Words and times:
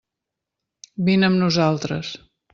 Vine 1.09 1.29
amb 1.29 1.41
nosaltres. 1.43 2.13